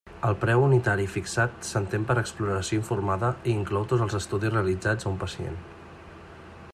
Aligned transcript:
El 0.27 0.35
preu 0.43 0.63
unitari 0.67 1.03
fixat 1.15 1.67
s'entén 1.67 2.07
per 2.11 2.15
exploració 2.21 2.79
informada 2.81 3.31
i 3.51 3.55
inclou 3.59 3.87
tots 3.93 4.07
els 4.09 4.19
estudis 4.23 4.55
realitzats 4.57 5.07
a 5.09 5.13
un 5.15 5.21
pacient. 5.25 5.65